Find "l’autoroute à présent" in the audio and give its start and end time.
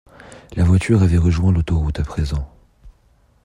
1.51-2.51